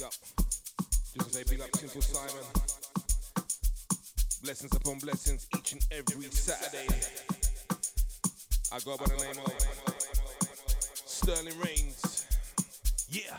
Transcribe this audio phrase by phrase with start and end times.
[0.00, 0.14] Big up.
[1.14, 2.44] Just say big up Simple Simon.
[4.42, 6.86] Blessings upon blessings each and every Saturday.
[8.72, 9.52] I go by the name of
[11.04, 12.26] Sterling Reigns.
[13.10, 13.36] Yeah.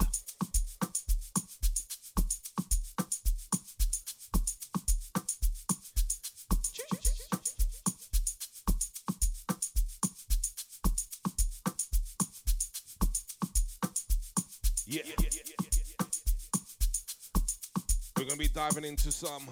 [18.42, 19.47] Be diving into some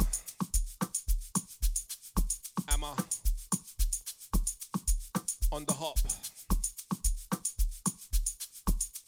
[2.73, 2.95] Ama
[5.51, 5.99] on the hop.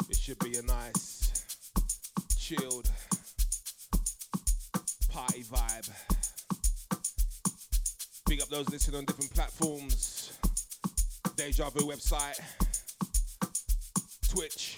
[0.08, 1.32] It should be a nice,
[2.38, 2.92] chilled
[5.09, 5.90] party vibe.
[8.28, 10.38] Big up those listening on different platforms.
[11.36, 12.40] Deja Vu website,
[14.30, 14.76] Twitch,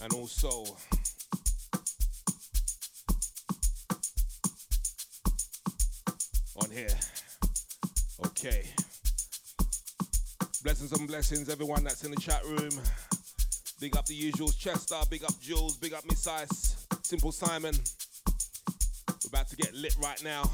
[0.00, 0.64] and also
[6.72, 6.88] here.
[8.26, 8.64] Okay.
[10.64, 12.70] Blessings and blessings, everyone that's in the chat room.
[13.80, 17.74] Big up the usuals, Chester, big up Jules, big up Miss Ice, Simple Simon.
[18.26, 20.44] We're about to get lit right now.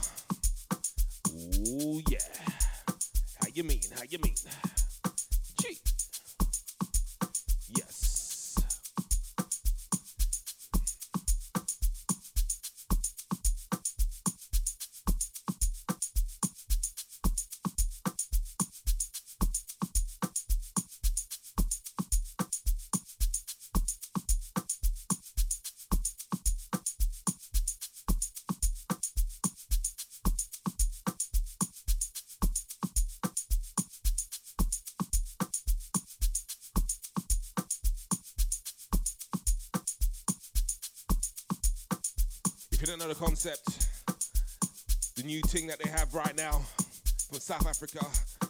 [1.30, 2.18] Ooh yeah.
[3.40, 3.82] How you mean?
[3.94, 4.27] How you mean?
[42.98, 43.86] Don't know the concept,
[45.16, 46.60] the new thing that they have right now
[47.28, 48.00] from South Africa,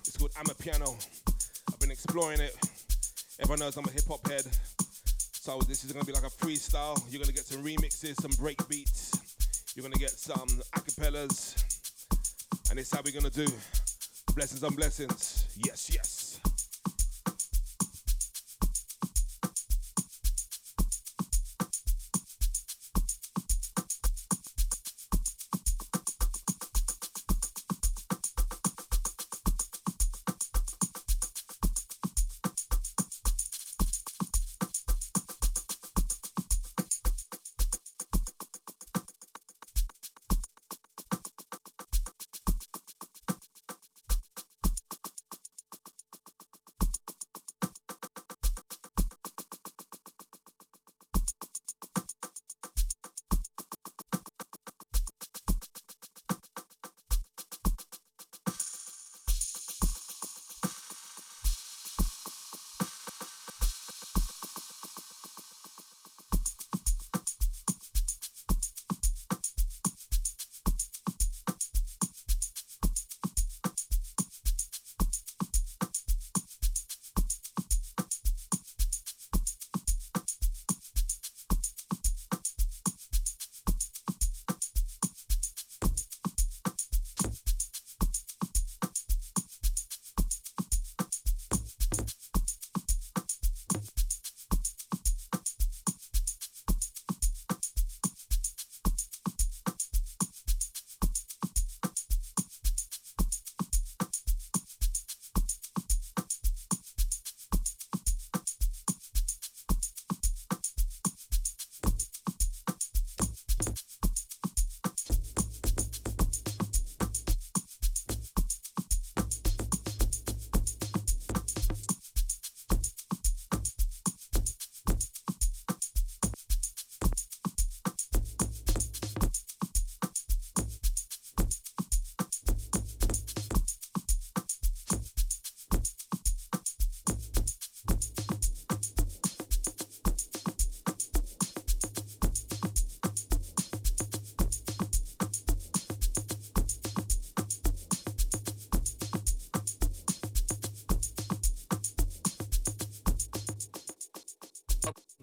[0.06, 0.96] it's called Amapiano.
[1.70, 2.56] I've been exploring it.
[3.40, 4.46] Everyone knows I'm a hip hop head.
[5.32, 6.98] So this is gonna be like a freestyle.
[7.10, 9.74] You're gonna get some remixes, some break beats.
[9.74, 11.62] You're gonna get some acapellas.
[12.70, 13.46] And it's how we're gonna do.
[14.34, 15.27] Blessings on blessings.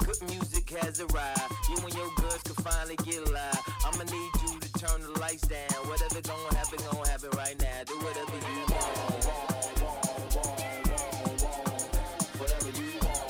[0.06, 1.52] Good music has arrived.
[1.68, 3.60] You and your girls can finally get live.
[3.86, 5.82] I'ma need you to turn the lights down.
[5.90, 7.82] Whatever gonna happen, gonna happen right now.
[7.88, 8.86] Do whatever you want.
[9.26, 10.62] want, want, want,
[10.94, 12.38] want, want.
[12.38, 13.26] Whatever you want.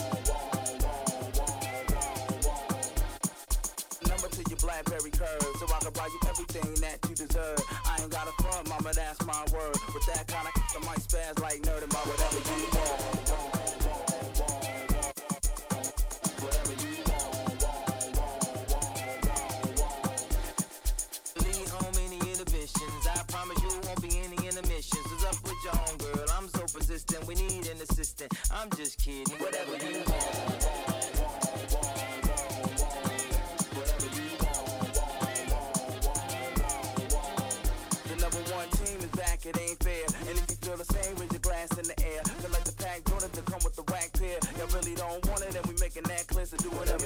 [4.36, 8.12] to your blackberry curve So I can buy you everything that you deserve I ain't
[8.12, 11.62] got a front, mama, that's my word With that kind of I might spaz like
[11.62, 13.55] nerd and buy whatever you want
[26.96, 27.28] persistent.
[27.28, 28.32] We need an assistant.
[28.52, 29.36] I'm just kidding.
[29.38, 30.16] Whatever you want.
[31.76, 31.82] Wa,
[33.76, 34.96] whatever you want.
[38.08, 40.06] The number one team is back, it ain't fair.
[40.30, 42.24] And if you feel the same, raise your glass in the air.
[42.24, 44.40] Feel like the pack Jordan to come with the whack pair.
[44.58, 46.46] Y'all really don't want it, and we making that clear.
[46.46, 47.05] So do whatever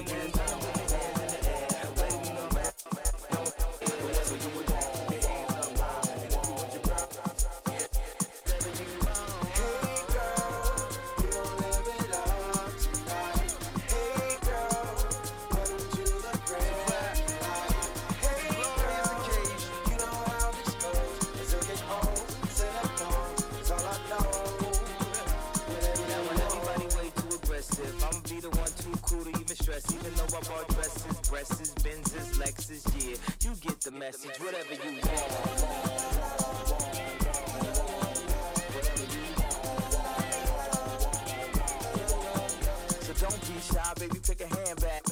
[44.40, 45.09] pick a hand back.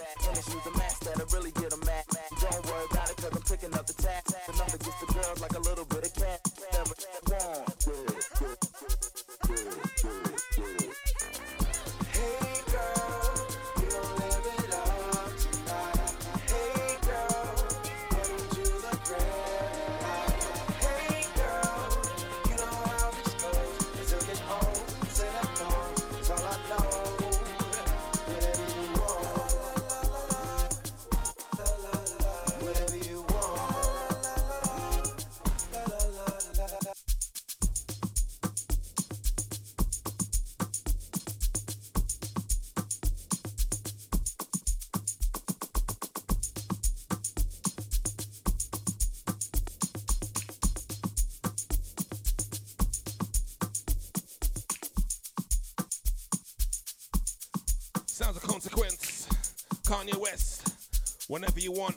[61.38, 61.96] Whenever you want.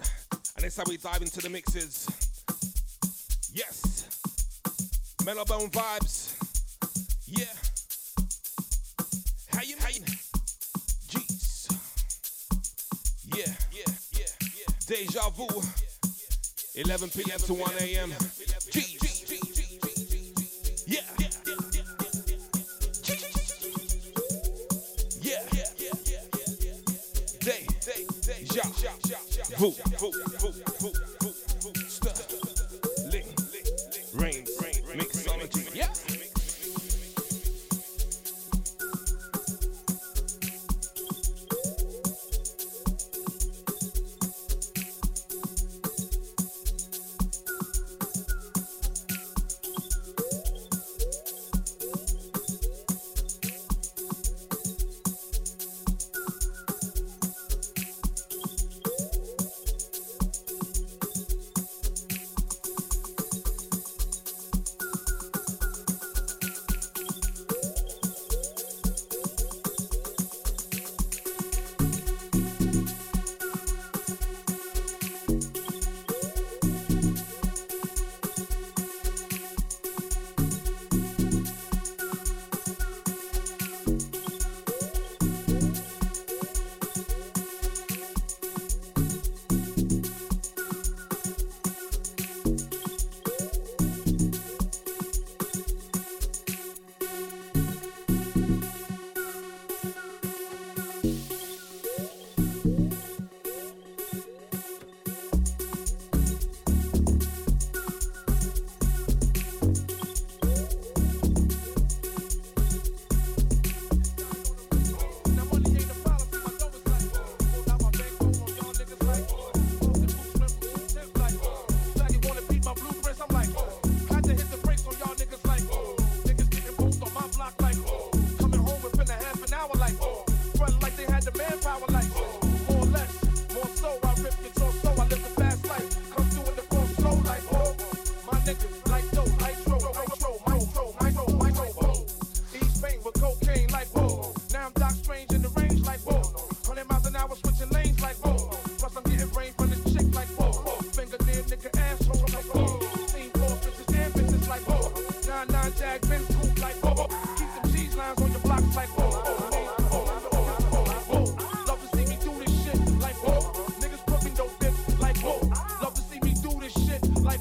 [0.57, 2.07] And that's how we dive into the mixes.
[3.55, 4.07] Yes.
[5.23, 6.37] Mellowbone vibes.
[7.25, 7.45] Yeah.
[9.51, 10.05] How you mean?
[11.09, 11.73] Jeez.
[13.35, 14.27] Yeah, yeah, yeah,
[14.59, 14.75] yeah.
[14.87, 15.49] Deja vu.
[16.75, 17.39] 11 p.m.
[17.39, 18.13] to 1 a.m.
[29.61, 29.67] Ja
[29.99, 30.49] vous, vous,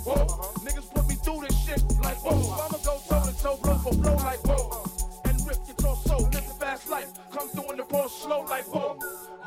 [0.10, 0.24] whoa.
[0.24, 0.66] Uh-huh.
[0.66, 2.38] Niggas put me through this shit like whoa.
[2.38, 2.66] Uh-huh.
[2.66, 4.70] I'ma go toe to toe, blow for blow like whoa.
[4.70, 5.30] Uh-huh.
[5.30, 7.12] And rip your torso, live the fast life.
[7.32, 8.98] Come through in the ball slow like whoa.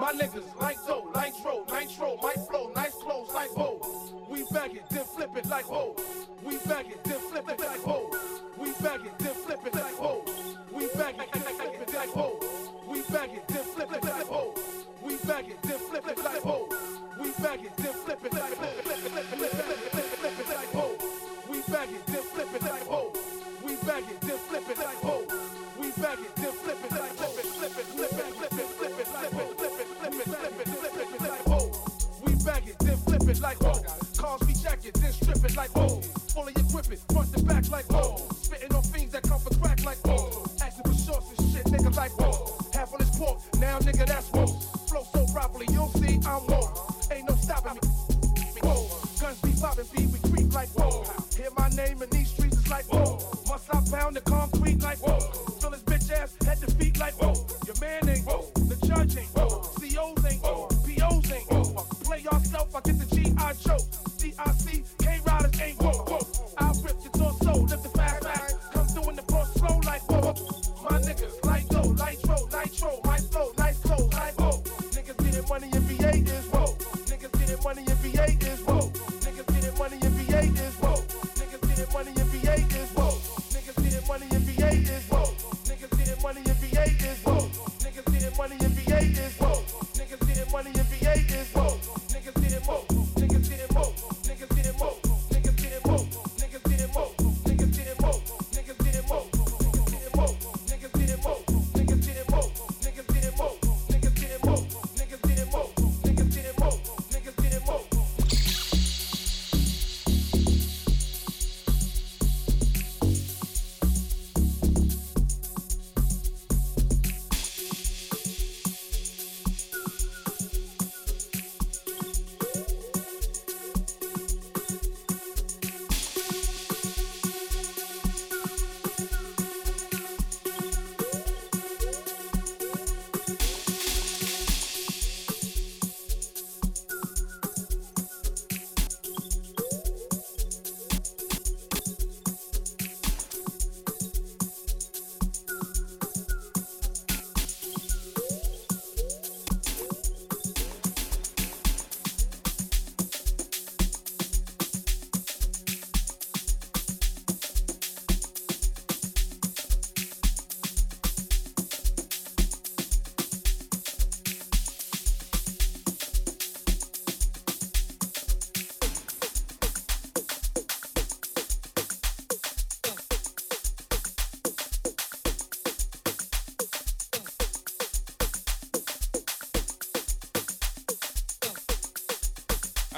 [0.01, 3.81] My niggas like dough, like nitro, might flow, nice clothes like whoa.
[4.29, 5.97] We back it, then flip it like whoa.
[6.45, 8.11] We back it, then flip it like whoa.
[8.59, 9.22] We back it.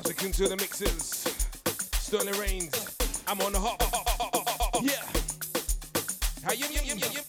[0.05, 1.25] Patrick into the mixes.
[1.95, 2.95] Sterling Reigns,
[3.27, 3.83] I'm on the hop.
[4.83, 4.93] Yeah.
[6.45, 7.21] How you, you, you, you, you.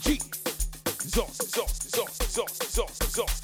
[0.00, 0.18] G.
[1.06, 3.35] Zoss, zoss, zoss, zoss, zoss, zoss.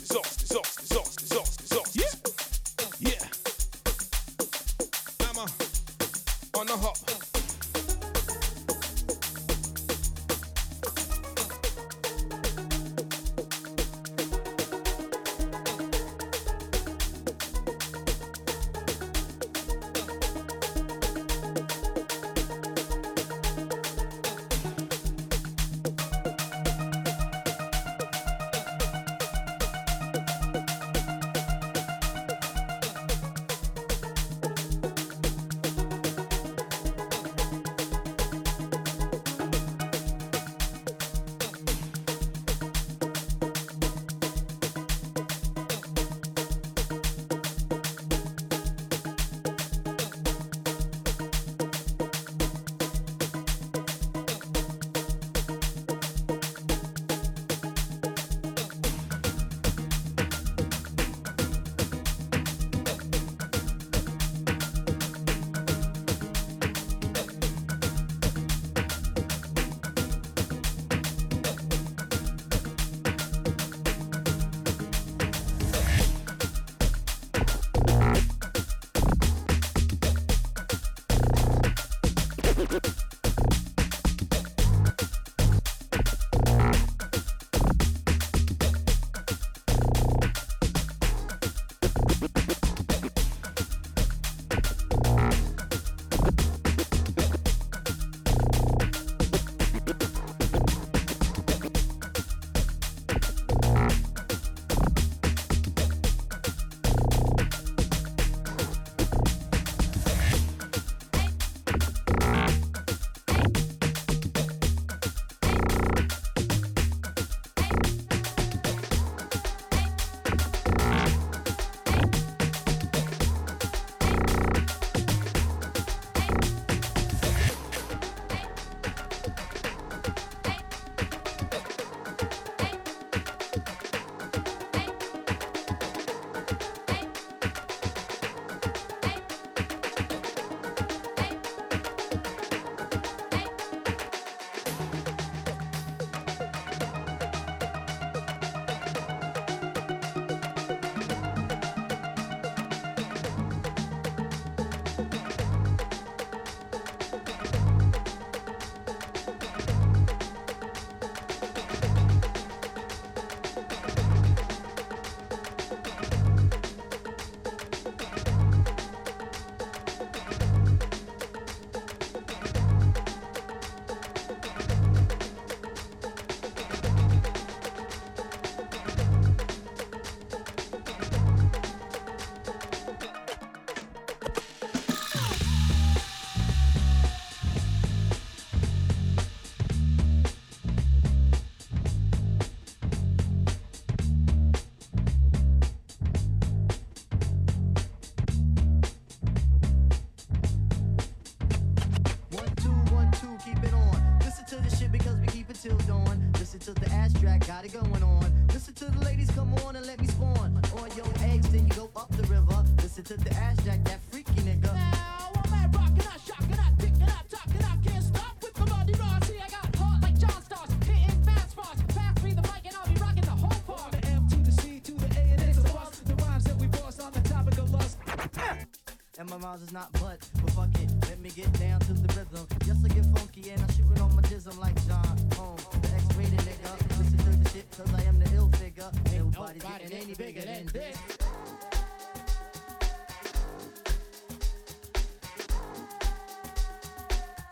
[231.35, 232.47] get down to the rhythm.
[232.67, 235.67] Yes, I get funky and I'm shooting on my jism like John Holmes.
[235.81, 236.99] The X-rated nigga.
[236.99, 238.91] Listen to the shit, cause I am the ill figure.
[239.13, 240.99] Ain't nobody getting any bigger than this.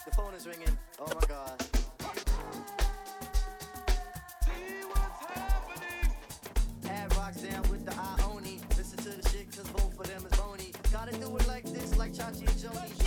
[0.05, 0.79] The phone is ringing.
[0.99, 1.67] Oh my god.
[7.49, 8.61] down with the Ioni.
[8.77, 10.73] Listen to the cause both of them is bony.
[10.93, 13.00] Gotta do it like this, like Chachi and Joni.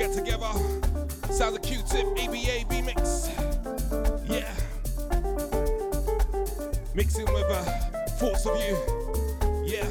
[0.00, 0.48] Get together.
[1.30, 3.28] Sounds of Q-Tip, ABA, B-Mix.
[4.24, 4.50] Yeah.
[6.94, 7.62] Mixing with uh,
[8.16, 8.78] thoughts of you.
[9.62, 9.84] Yeah.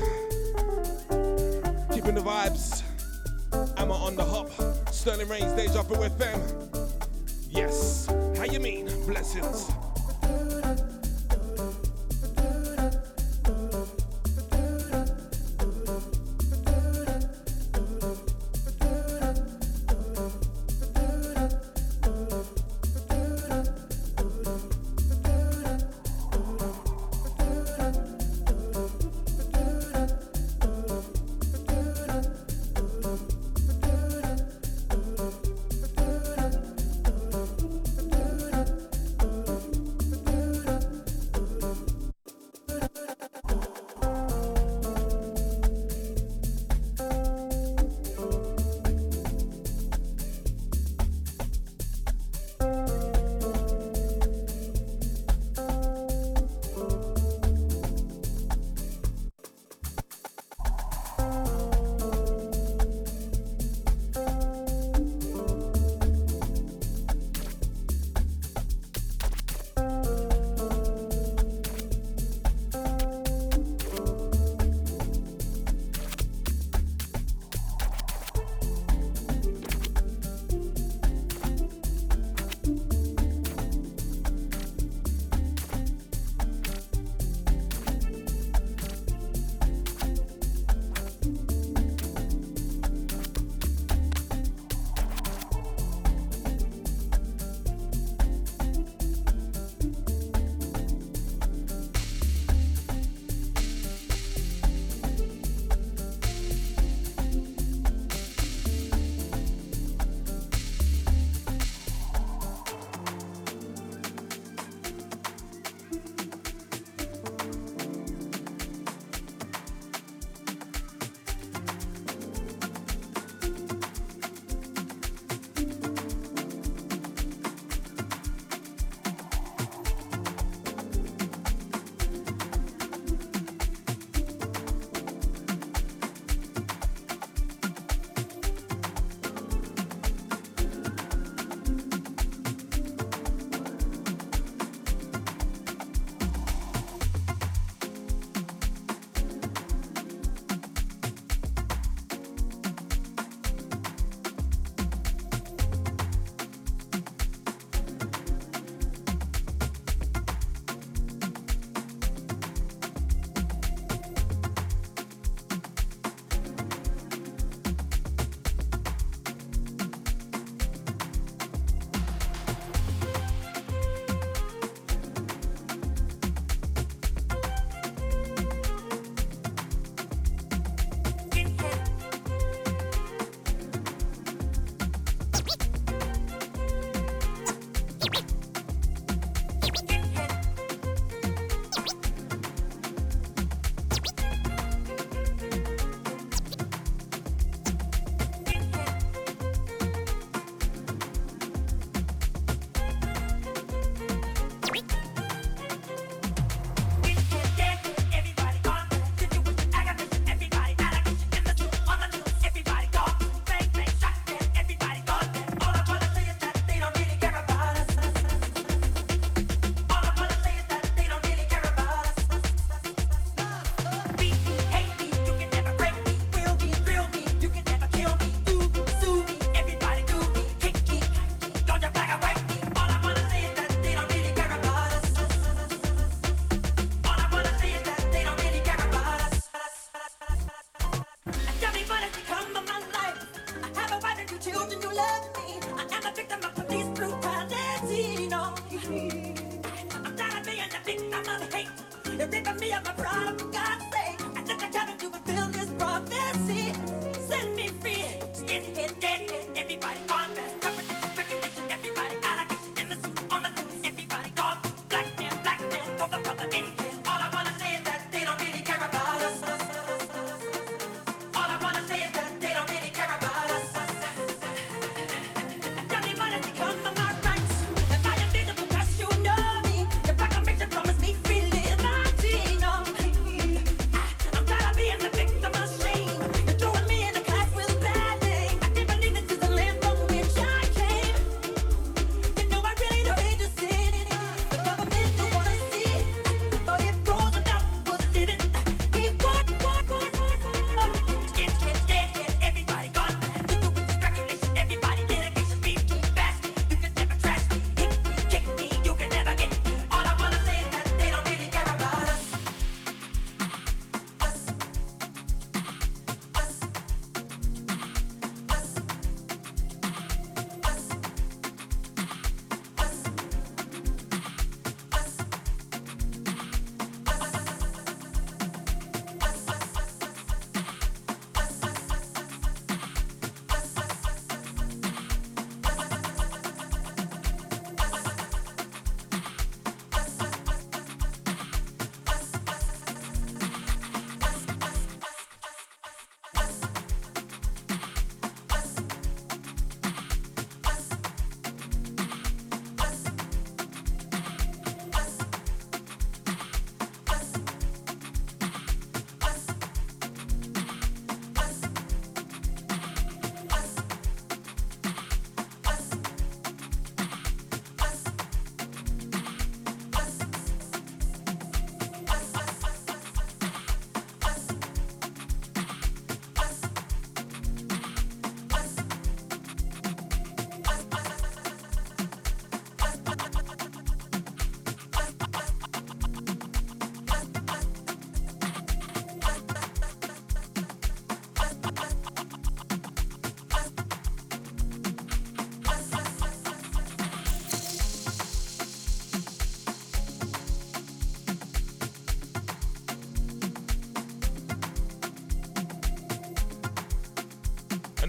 [1.94, 2.82] Keeping the vibes.
[3.78, 4.50] Ama on the hop.
[4.92, 6.90] Sterling Reigns, Deja Vu FM.
[7.48, 8.08] Yes.
[8.36, 8.88] How you mean?
[9.06, 9.70] Blessings.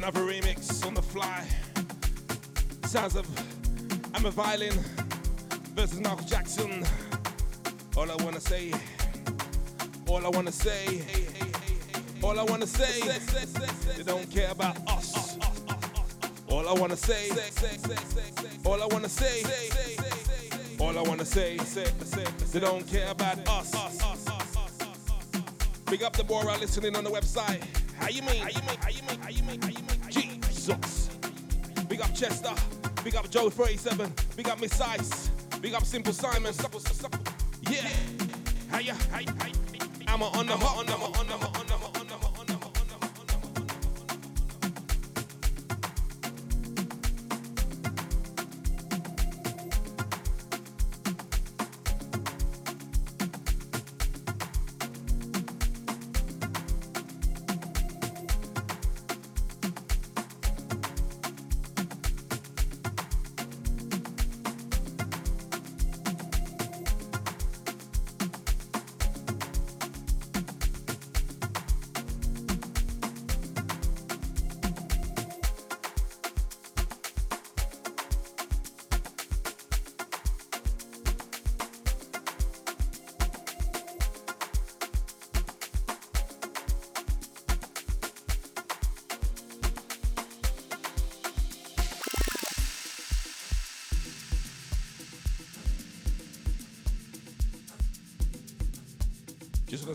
[0.02, 1.46] Another remix on the fly.
[2.86, 3.26] Sounds of
[4.14, 4.72] I'm a violin
[5.74, 6.82] versus Michael Jackson.
[7.94, 8.72] All I wanna say,
[10.08, 11.02] all I wanna say,
[12.22, 13.02] all I wanna say,
[13.98, 15.36] they don't care about us.
[16.48, 17.28] All I wanna say,
[18.64, 19.42] all I wanna say,
[20.78, 23.70] all I wanna say, they don't care about us.
[25.90, 27.62] Big up the Bora listening on the website.
[28.00, 28.40] How you mean?
[28.40, 28.78] How you mean?
[28.80, 29.20] How you mean?
[29.20, 29.69] How you mean?
[33.02, 34.12] Big up Joe 37.
[34.36, 35.30] Big up Miss Ice.
[35.60, 36.52] Big up Simple Simon.
[37.62, 37.88] Yeah.
[38.80, 38.94] You?
[39.10, 39.32] How you?
[40.06, 41.39] I'm on the hot on the hot on the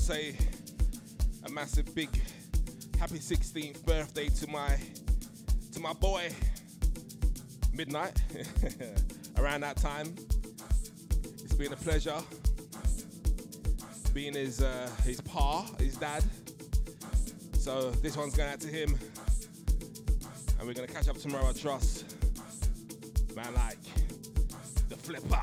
[0.05, 0.35] say
[1.47, 2.09] a massive big
[2.99, 4.77] happy 16th birthday to my
[5.73, 6.29] to my boy.
[7.73, 8.21] Midnight.
[9.39, 10.13] Around that time.
[11.43, 12.21] It's been a pleasure
[14.13, 16.23] being his uh, his pa, his dad.
[17.57, 18.95] So this one's going out to him.
[20.59, 22.13] And we're gonna catch up tomorrow, I trust.
[23.35, 23.79] Man like
[24.87, 25.41] the flipper.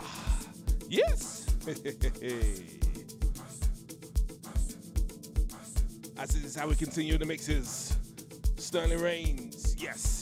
[0.89, 1.49] Yes!
[6.23, 7.97] As this is how we continue the mixes.
[8.57, 10.22] Sterling Reigns, yes.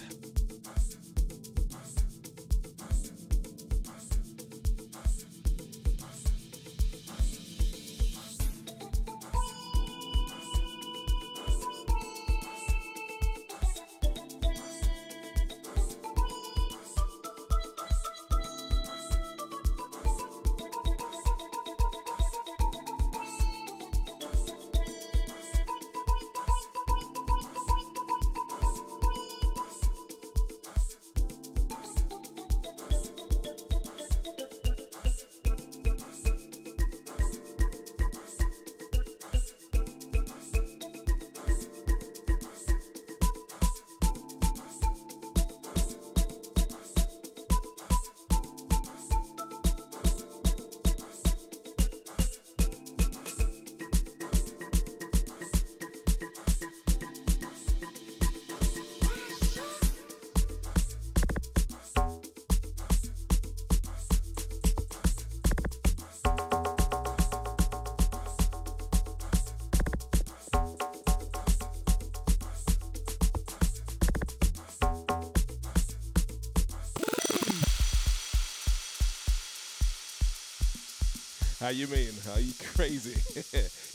[81.71, 82.11] How you mean?
[82.35, 83.13] Are you crazy?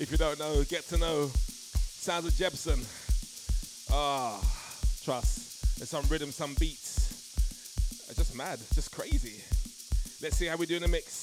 [0.02, 1.28] if you don't know, get to know.
[1.28, 2.80] Sounds of Jebson.
[3.92, 4.40] Ah,
[5.04, 5.78] trust.
[5.78, 8.08] There's some rhythm, some beats.
[8.16, 9.44] Just mad, just crazy.
[10.24, 11.15] Let's see how we do in the mix.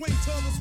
[0.00, 0.59] Wait till the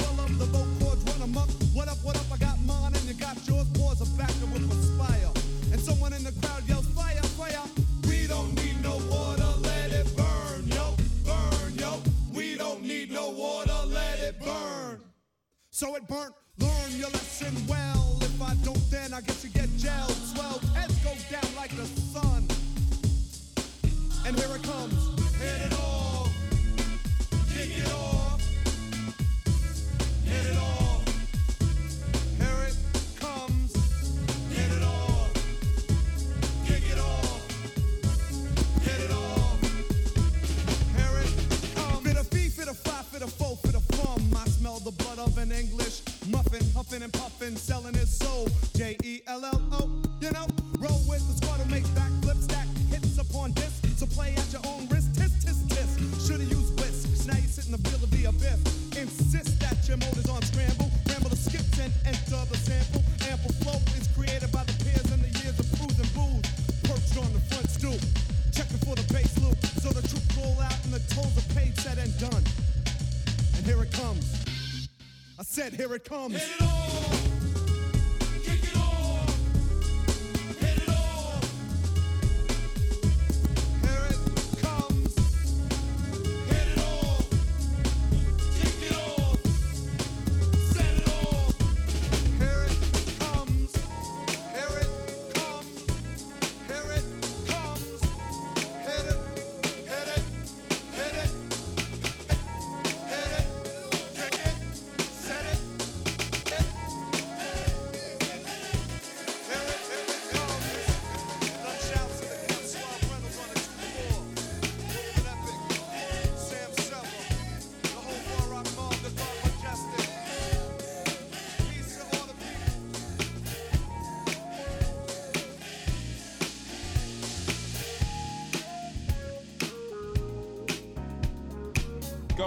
[76.30, 76.59] promise.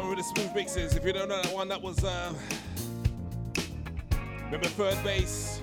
[0.03, 0.96] one with the smooth mixes.
[0.96, 2.32] If you don't know that one, that was uh,
[4.46, 5.61] remember third base.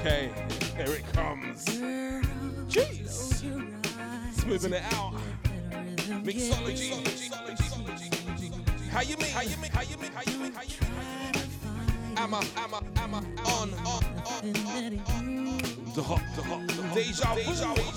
[0.00, 0.30] Okay,
[0.76, 1.64] here it comes.
[2.68, 3.42] Jeez,
[4.40, 5.14] smoothing it out.
[6.22, 6.92] Mixology.
[8.90, 9.30] How you mean?
[9.30, 9.70] How you mean?
[9.70, 10.12] How you mean?
[10.12, 10.52] How you mean?
[10.52, 12.16] How you mean?
[12.16, 12.44] Am I?
[12.56, 12.80] Am I?
[13.02, 13.18] Am I?
[13.18, 13.74] On?
[13.74, 13.74] On?
[13.86, 14.04] On?
[14.26, 14.44] On?
[14.46, 15.58] on, on.
[15.94, 16.20] The hop.
[16.36, 16.66] The hop.
[16.68, 16.94] The hop.
[16.94, 17.87] Deja vu.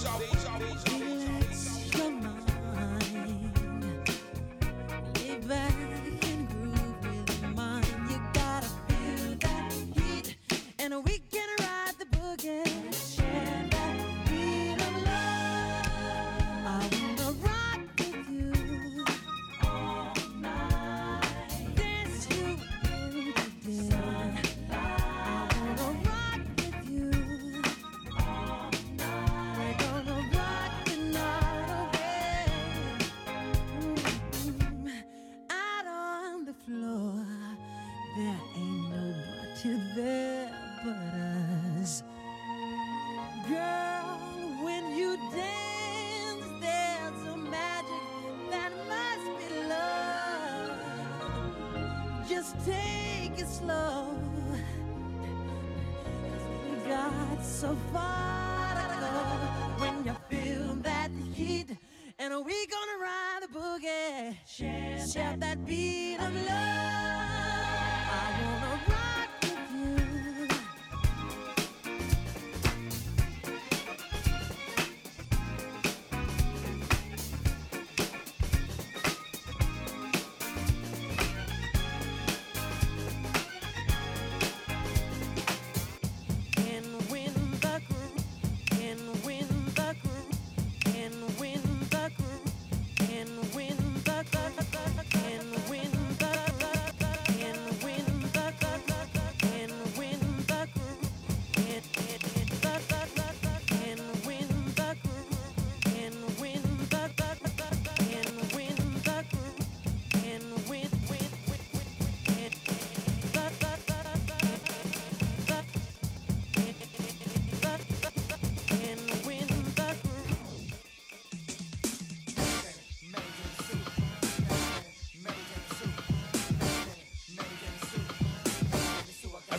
[65.40, 65.81] that beat.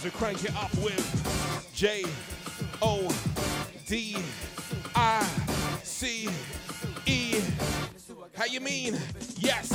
[0.03, 2.05] as we crank it up with J
[2.81, 3.09] O
[3.87, 4.17] D
[4.97, 5.23] I
[5.83, 6.29] C
[7.07, 7.41] E.
[8.35, 8.99] How you mean?
[9.39, 9.72] Yes.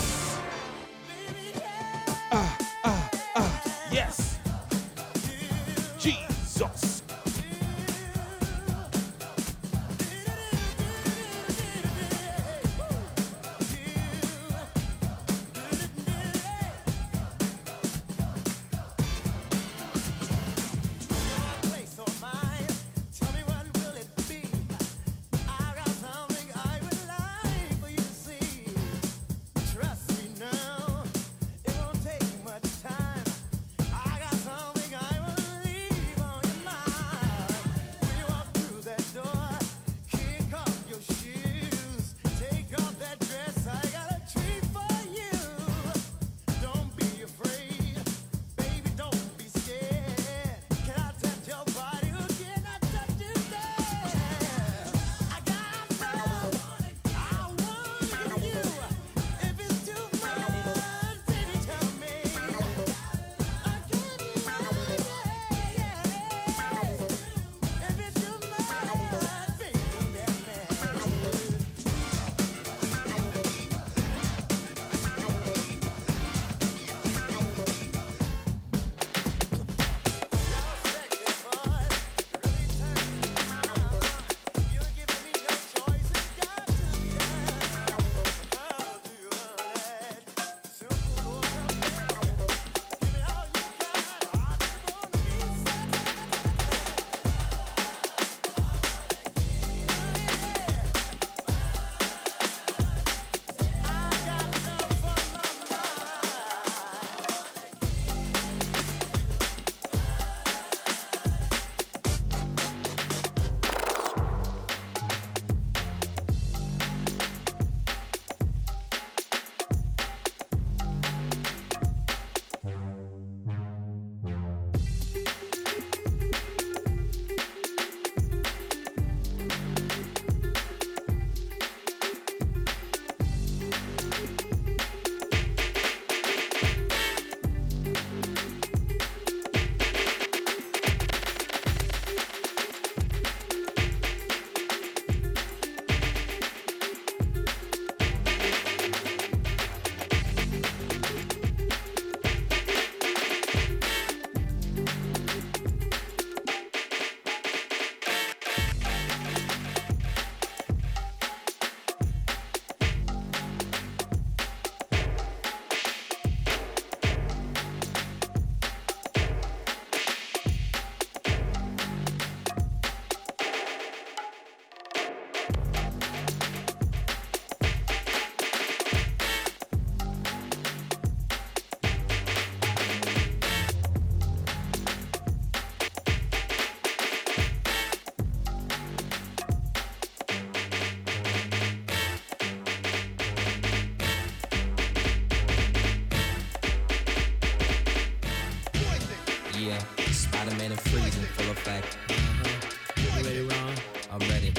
[199.60, 199.80] Yeah.
[200.12, 201.98] Spider-Man and freezing, full effect.
[202.10, 202.98] Uh-huh.
[202.98, 203.74] You ready, Ron?
[204.12, 204.54] I'm ready.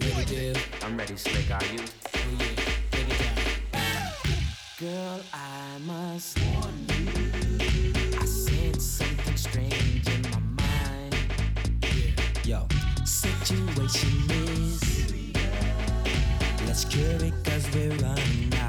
[0.00, 0.74] You ready, Div?
[0.82, 1.50] I'm ready, Slick.
[1.50, 1.80] Are you?
[1.80, 2.46] Oh yeah,
[2.90, 3.18] take it
[3.72, 4.10] down.
[4.78, 8.18] Girl, I must warn you.
[8.18, 11.16] I sense something strange in my mind.
[12.44, 12.64] Yeah.
[12.64, 12.68] Yo,
[13.04, 14.80] situation is.
[16.66, 18.59] Let's cure it cause we're running out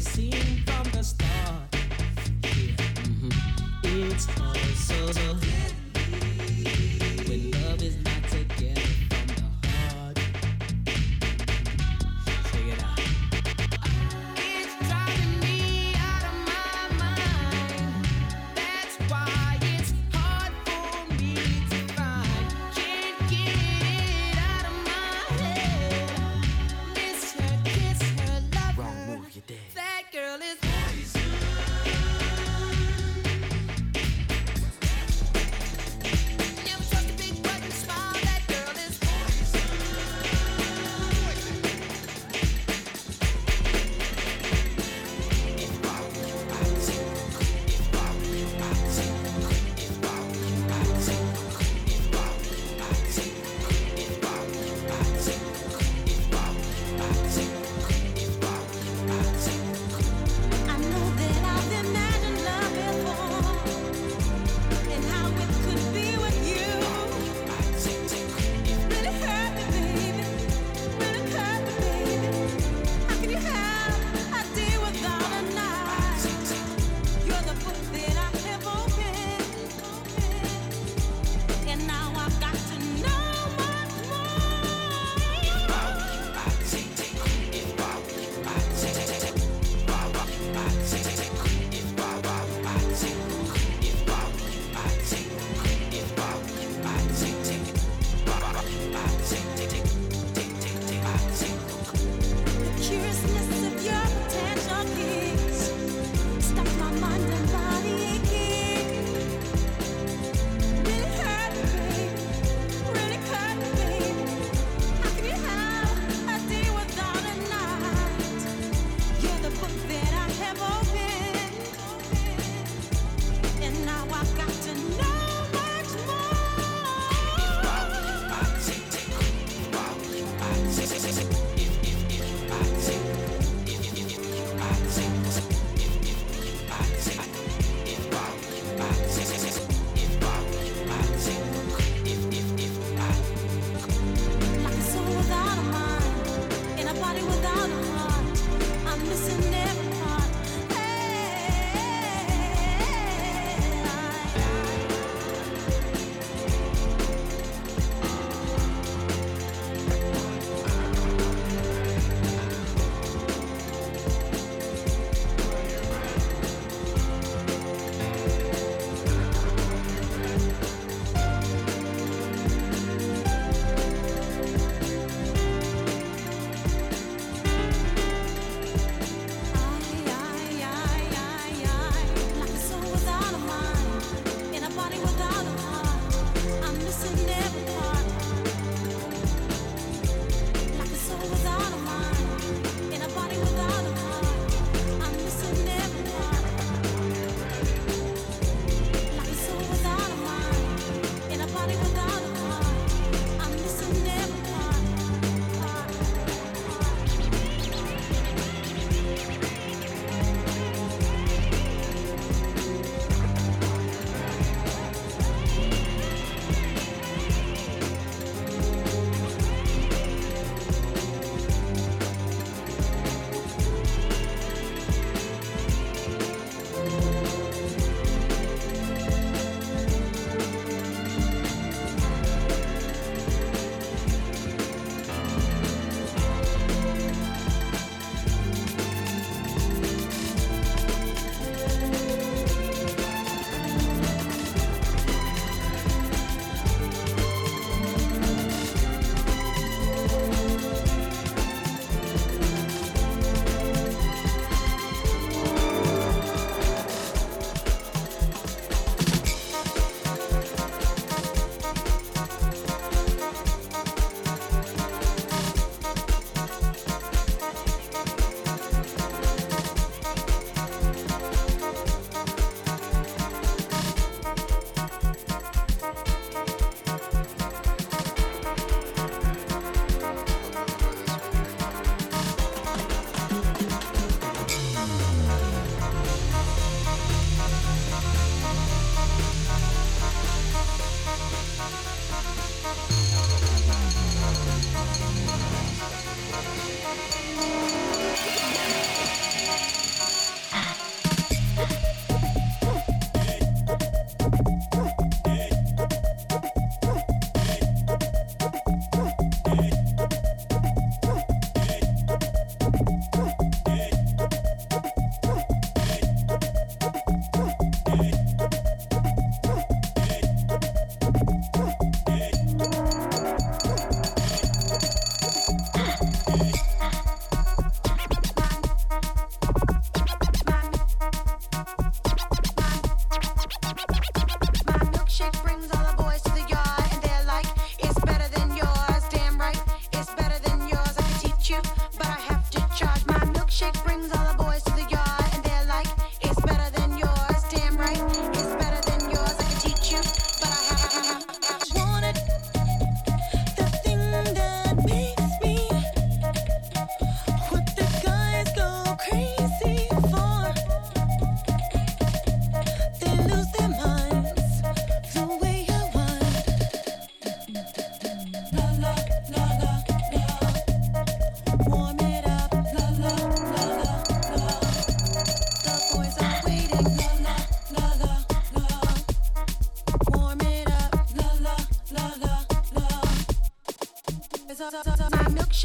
[0.00, 0.69] seem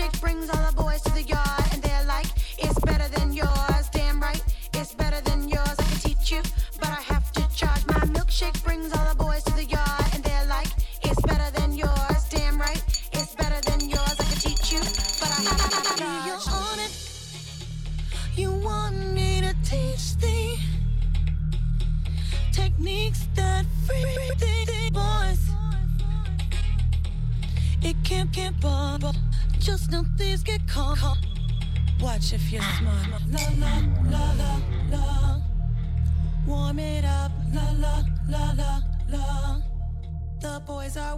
[0.06, 0.65] It brings all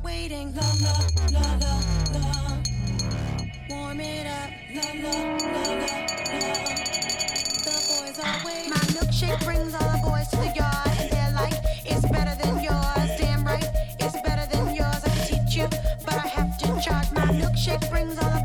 [0.04, 0.54] waiting.
[0.56, 0.96] La la
[1.32, 1.70] la la
[2.14, 2.58] la.
[3.70, 4.50] Warm it up.
[4.74, 6.68] La la la la la.
[7.66, 8.70] The boys are waiting.
[8.70, 11.54] My milkshake brings all the boys to the yard, they're like,
[11.86, 13.10] it's better than yours.
[13.20, 13.70] Damn right,
[14.00, 15.04] it's better than yours.
[15.04, 15.68] I can teach you,
[16.06, 17.12] but I have to charge.
[17.12, 18.37] My milkshake brings all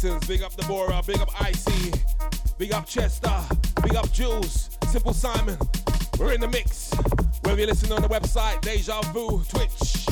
[0.00, 0.26] Blessings.
[0.26, 1.02] Big up Deborah.
[1.06, 1.92] Big up Icy.
[2.56, 3.42] Big up Chester.
[3.82, 4.70] Big up Jules.
[4.88, 5.58] Simple Simon.
[6.18, 6.92] We're in the mix.
[7.42, 10.06] Whether you're listening on the website, Deja Vu, Twitch,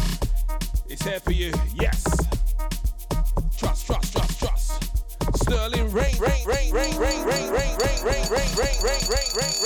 [0.88, 1.52] it's here for you.
[1.74, 2.04] Yes.
[3.56, 4.84] Trust, trust, trust, trust.
[5.42, 9.57] Sterling rain, rain, rain, rain, rain, rain, rain, rain, rain, rain, rain, rain, rain,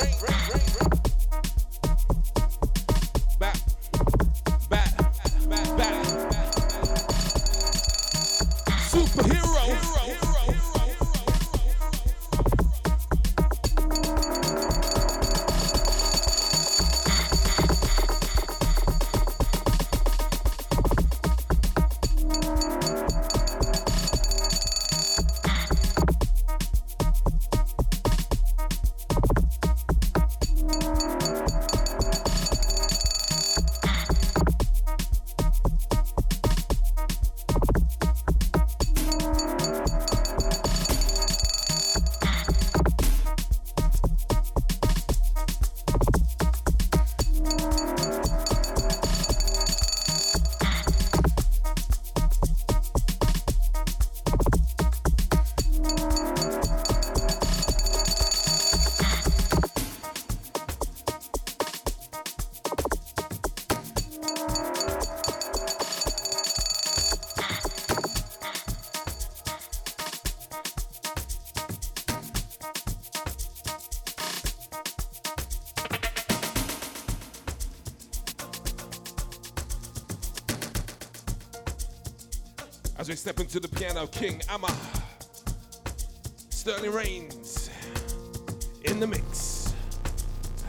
[84.22, 84.72] King Ama,
[86.50, 87.70] Sterling Reigns
[88.84, 89.74] in the mix.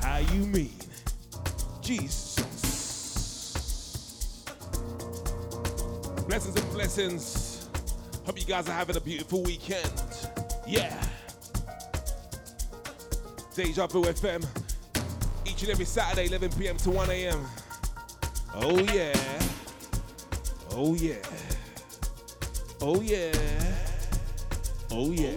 [0.02, 0.74] How you mean?
[1.80, 2.40] Jesus.
[6.28, 7.70] Blessings and blessings.
[8.26, 10.02] Hope you guys are having a beautiful weekend.
[10.66, 11.00] Yeah.
[13.54, 14.44] Deja Vu FM.
[15.46, 16.78] Each and every Saturday, 11 p.m.
[16.78, 17.46] to 1 a.m.
[18.56, 19.14] Oh, yeah.
[20.72, 21.18] Oh, yeah.
[22.86, 23.32] Oh yeah.
[24.92, 25.32] Oh yeah.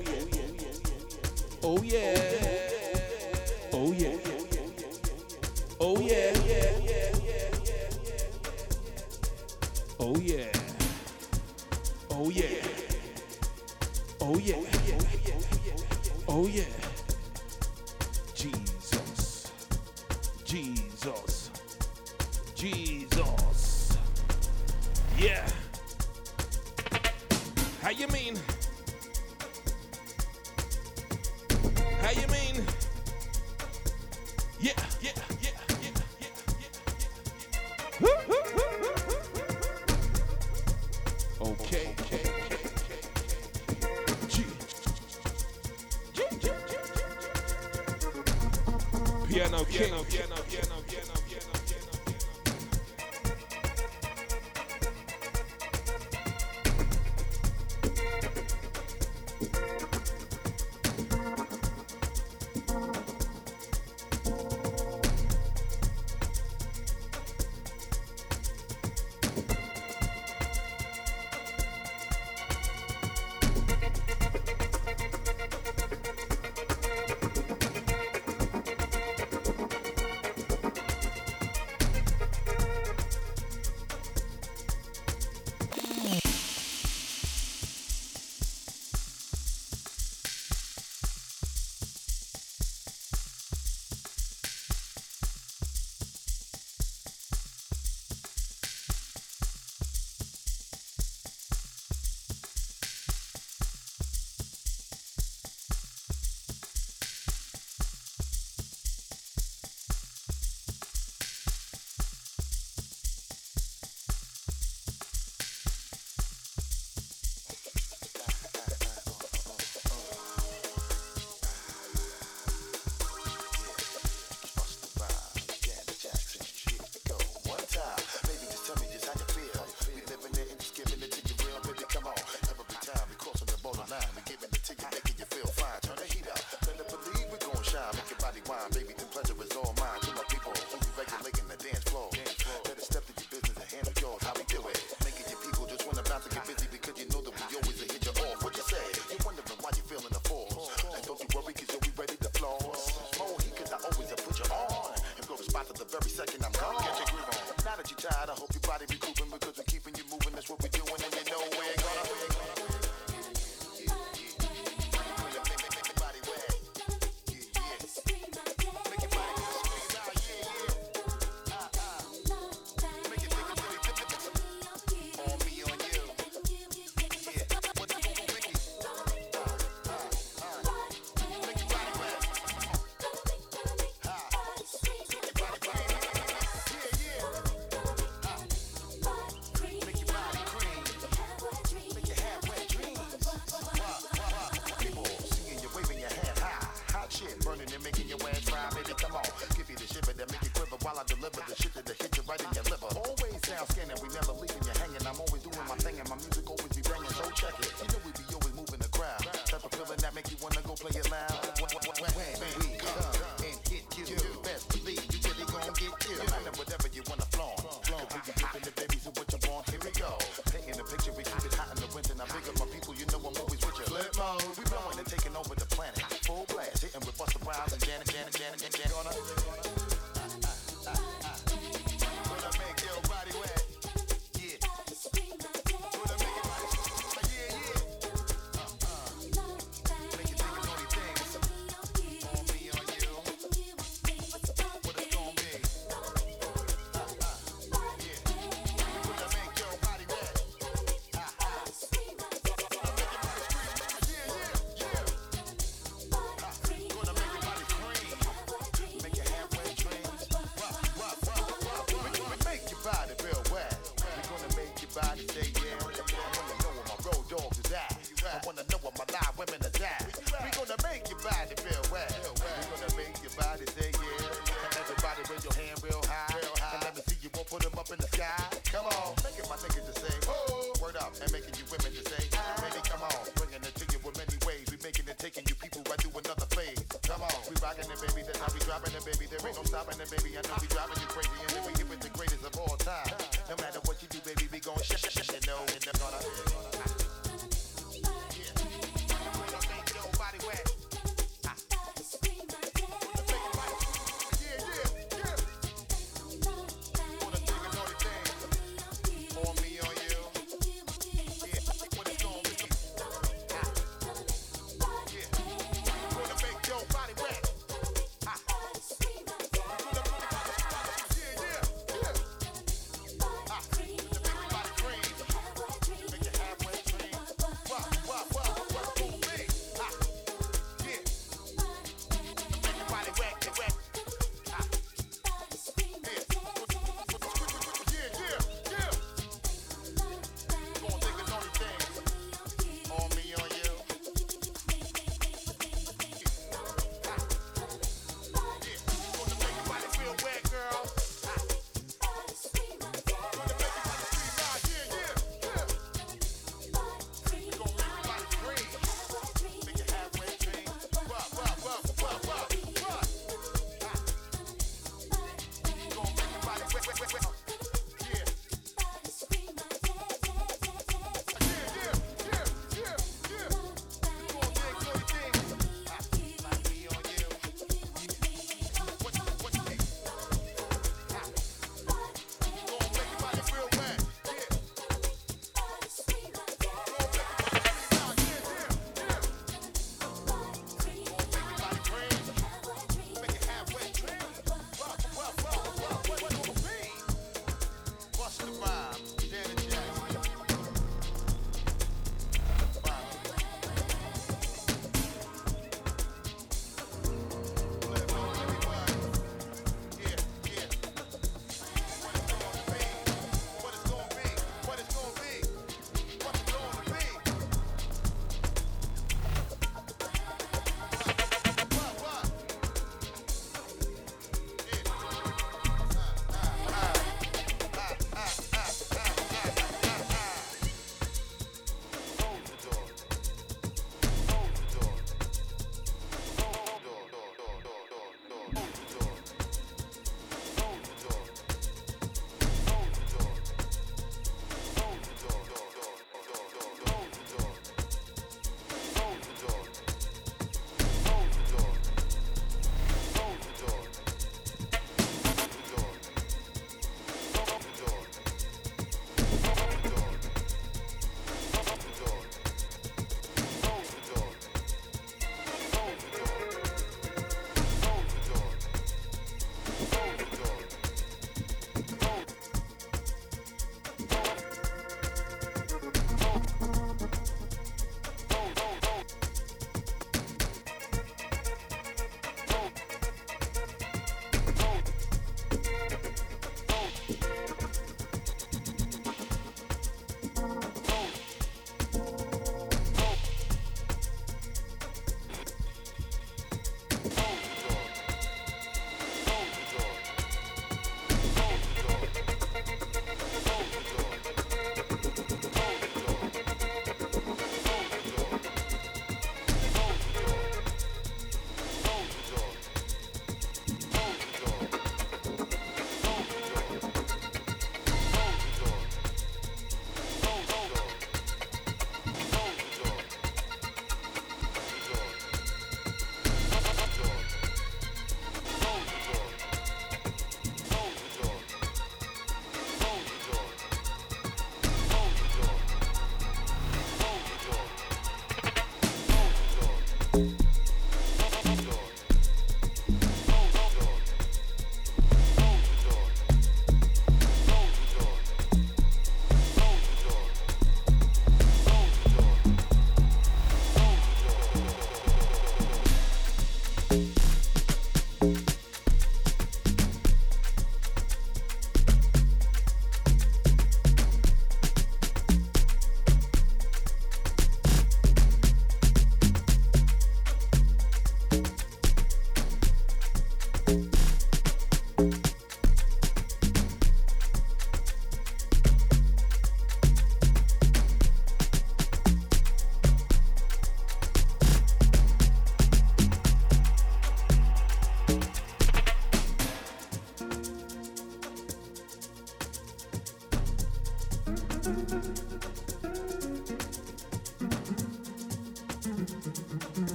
[1.63, 2.19] Oh yeah.
[3.73, 4.19] Oh yeah.
[5.79, 6.27] Oh yeah.
[10.01, 10.51] Oh yeah.
[12.11, 12.49] Oh yeah.
[14.21, 14.57] Oh yeah.
[16.27, 16.65] Oh yeah.
[18.35, 19.53] Jesus.
[20.45, 21.51] Jesus.
[22.57, 23.36] Jesus.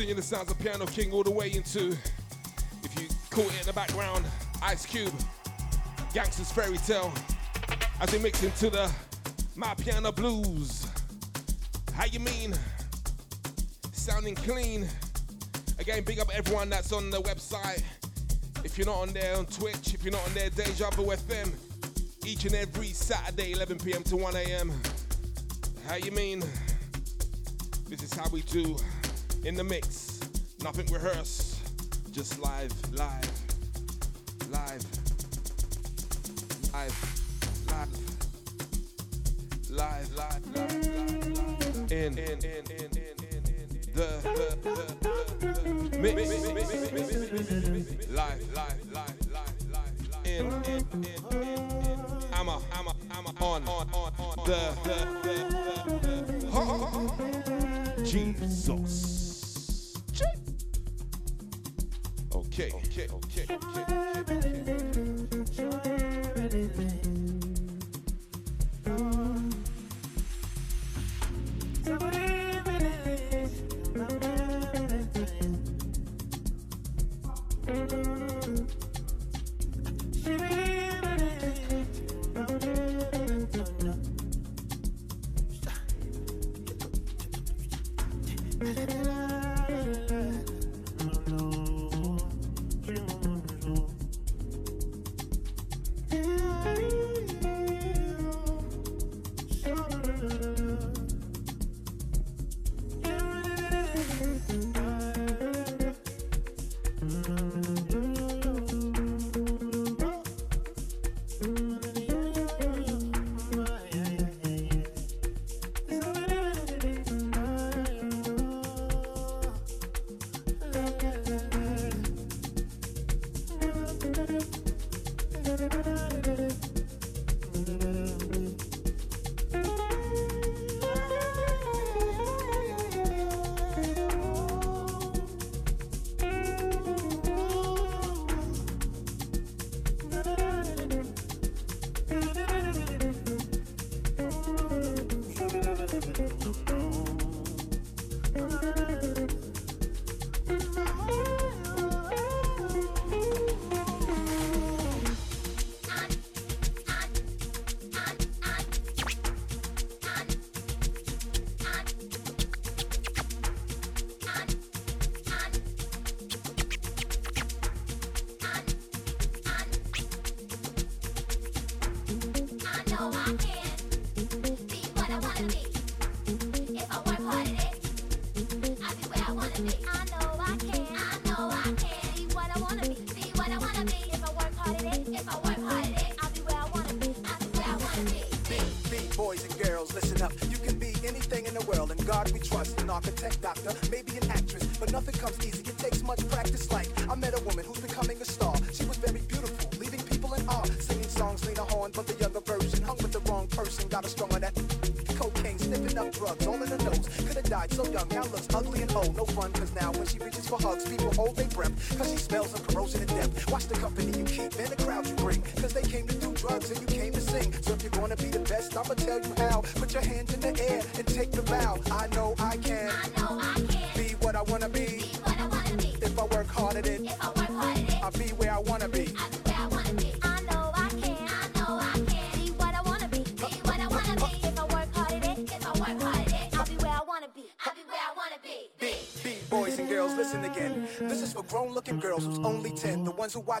[0.00, 1.94] Continue the sounds of Piano King all the way into,
[2.82, 4.24] if you caught it in the background,
[4.62, 5.12] Ice Cube,
[6.14, 7.12] Gangster's Fairy Tale,
[8.00, 8.90] as we mix into the
[9.56, 10.86] My Piano Blues.
[11.92, 12.54] How you mean?
[13.92, 14.88] Sounding clean.
[15.78, 17.82] Again, big up everyone that's on the website.
[18.64, 21.52] If you're not on there on Twitch, if you're not on there, Deja Vu FM,
[22.24, 24.02] each and every Saturday, 11 p.m.
[24.04, 24.72] to 1 a.m.
[25.86, 26.42] How you mean?
[27.90, 28.78] This is how we do
[29.44, 29.89] in the mix
[30.76, 31.56] nothing rehearsed,
[32.12, 33.19] just live, live.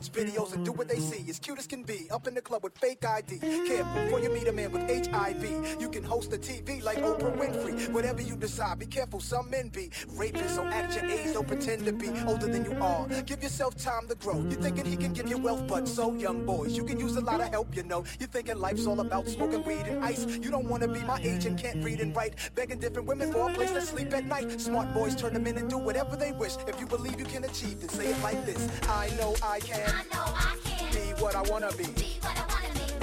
[0.00, 1.28] watch videos and do what they see.
[1.28, 2.74] As cute as can be, up in the club with
[3.10, 3.38] ID.
[3.38, 5.80] Care before you meet a man with HIV.
[5.80, 7.90] You can host a TV like Oprah Winfrey.
[7.90, 9.20] Whatever you decide, be careful.
[9.20, 12.76] Some men be rapists, so at your age, don't pretend to be older than you
[12.80, 13.06] are.
[13.22, 14.40] Give yourself time to grow.
[14.42, 17.20] You're thinking he can give you wealth, but so young boys, you can use a
[17.20, 18.04] lot of help, you know.
[18.18, 20.26] You're thinking life's all about smoking weed and ice.
[20.26, 22.34] You don't wanna be my age and can't read and write.
[22.54, 24.60] Begging different women for a place to sleep at night.
[24.60, 26.56] Smart boys turn them in and do whatever they wish.
[26.66, 28.68] If you believe you can achieve, then say it like this.
[28.88, 29.88] I know I can.
[29.88, 30.92] I know I can.
[30.92, 31.84] Be what I wanna be.
[31.84, 32.49] be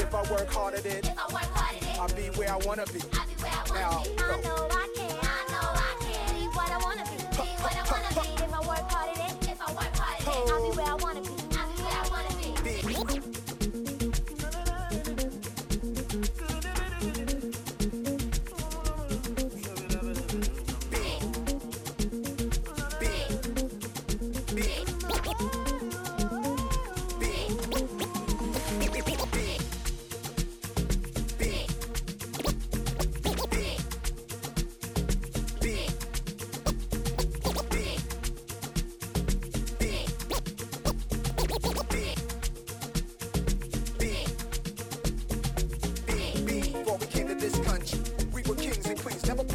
[0.08, 2.50] if I work hard at it, if I work hard at it, I'll be where
[2.50, 3.02] I wanna be.
[3.12, 4.10] I'll be where I wanna now, be.
[4.18, 4.97] I know I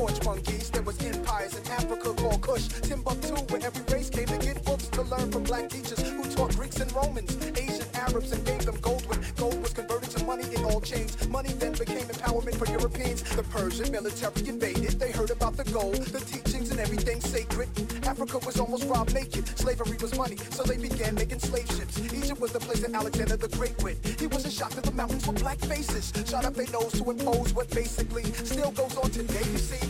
[0.03, 0.69] porch monkeys.
[0.71, 4.89] There was empires in Africa called Kush, Timbuktu, where every race came to get books
[4.89, 8.77] to learn from black teachers who taught Greeks and Romans, Asian Arabs, and gave them
[8.81, 11.13] gold when gold was converted to money in all chains.
[11.29, 13.23] Money then became empowerment for Europeans.
[13.37, 14.99] The Persian military invaded.
[14.99, 17.69] They heard about the gold, the teachings, and everything sacred.
[18.05, 19.47] Africa was almost robbed naked.
[19.57, 22.01] Slavery was money, so they began making slave ships.
[22.13, 23.99] Egypt was the place that Alexander the Great went.
[24.19, 26.13] He was a shock that the mountains were black faces.
[26.29, 29.47] Shot up their nose to impose what basically still goes on today.
[29.53, 29.82] You see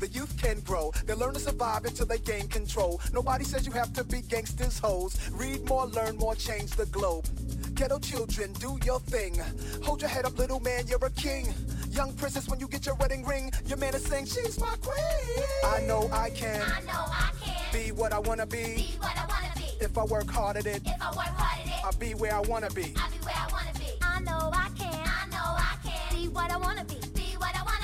[0.00, 0.90] the youth can grow.
[1.06, 3.00] They learn to survive until they gain control.
[3.12, 5.16] Nobody says you have to be gangsters, hoes.
[5.32, 7.26] Read more, learn more, change the globe.
[7.74, 9.36] Ghetto children, do your thing.
[9.84, 11.54] Hold your head up, little man, you're a king.
[11.90, 15.44] Young princess, when you get your wedding ring, your man is saying, She's my queen.
[15.64, 16.60] I know I can.
[16.62, 18.64] I know I can Be what I wanna be.
[18.76, 19.84] be what I wanna be.
[19.84, 22.34] If I work hard at it, If I work hard at it, I'll be where
[22.34, 22.94] I wanna be.
[22.96, 23.86] I'll be where I wanna be.
[24.02, 24.94] I know I can.
[24.94, 26.94] I know I can be what I wanna be.
[27.14, 27.79] Be what I wanna be.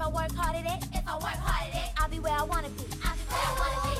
[0.00, 2.32] If I work hard at it, if I work hard at it, I'll be where
[2.32, 2.84] I wanna be.
[3.04, 3.90] I'll be where I wanna be.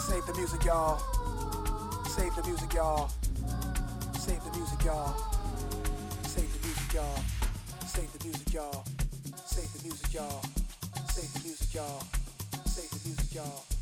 [0.00, 0.98] Save the music, y'all.
[2.06, 3.10] Save the music, y'all.
[4.14, 5.14] Save the music, y'all.
[6.24, 7.22] Save the music, y'all.
[7.84, 8.82] Save the music, y'all.
[9.44, 10.42] Save the music, y'all.
[11.04, 12.02] Save the music, y'all.
[12.64, 13.75] Save the music, y'all.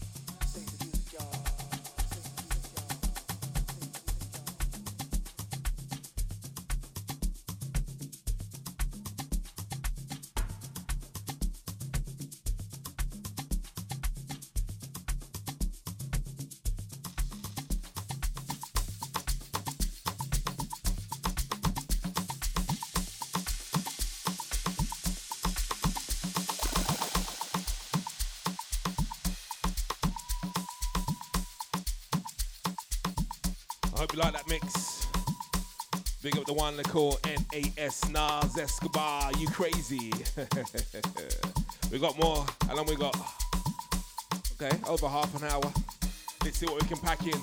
[34.04, 35.06] Hope you like that mix.
[36.22, 39.32] Big up the one they call NAS Nas Escobar.
[39.38, 40.12] You crazy?
[41.90, 43.16] we got more, and then we got
[44.60, 45.72] okay over half an hour.
[46.44, 47.40] Let's see what we can pack in.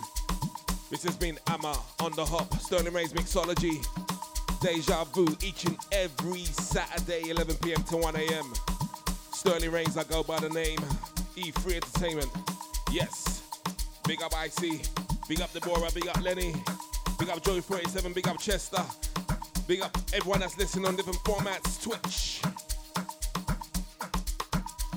[0.92, 2.54] This has been Ama on the hop.
[2.60, 3.84] Sterling Reigns mixology.
[4.62, 7.82] Deja vu each and every Saturday, 11 p.m.
[7.86, 8.54] to 1 a.m.
[9.34, 10.78] Sterling Reigns, I go by the name
[11.36, 12.30] E3 Entertainment.
[12.92, 13.42] Yes.
[14.06, 15.01] Big up IC.
[15.32, 15.90] Big up Deborah.
[15.96, 16.54] Big up Lenny.
[17.18, 18.12] Big up Joey 47.
[18.12, 18.84] Big up Chester.
[19.66, 21.82] Big up everyone that's listening on different formats.
[21.82, 22.42] Twitch.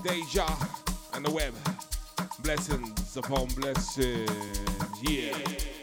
[0.02, 0.44] Deja
[1.12, 1.54] and the web.
[2.42, 4.28] Blessings upon blessings.
[5.04, 5.73] Yeah.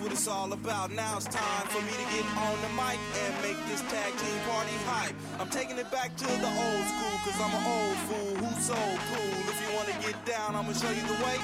[0.00, 0.90] What it's all about.
[0.90, 4.38] Now it's time for me to get on the mic and make this tag team
[4.48, 5.14] party hype.
[5.38, 8.80] I'm taking it back to the old school, cause I'm an old fool who's so
[9.12, 9.36] cool.
[9.52, 11.36] If you wanna get down, I'ma show you the way.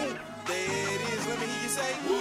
[0.00, 0.16] Woo,
[0.48, 1.92] there it is, let me hear you say.
[2.08, 2.17] Woo,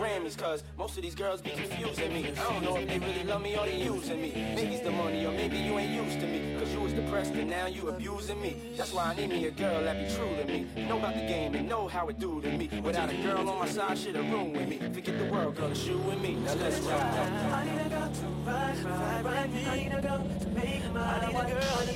[0.00, 2.30] Grammys, cause most of these girls be confusing me.
[2.30, 4.32] I don't know if they really love me or they using me.
[4.56, 6.56] Maybe it's the money, or maybe you ain't used to me.
[6.58, 8.56] Cause you was depressed and now you abusing me.
[8.78, 10.88] That's why I need me a girl that be true to me.
[10.88, 12.70] Know about the game and know how it do to me.
[12.82, 14.78] Without a girl on my side, shit a room with me.
[14.78, 16.32] Forget the world, girl, it's you and me.
[16.46, 17.02] Now let's ride.
[17.52, 19.66] I need a girl to ride, ride, ride, ride me.
[19.66, 21.89] I need a girl to make my I need a girl